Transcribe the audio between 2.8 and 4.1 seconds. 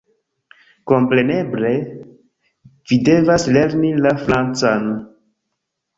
vi devas lerni